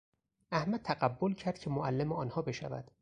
[0.51, 2.91] احمد تقبل کرد که معلم آنها بشود.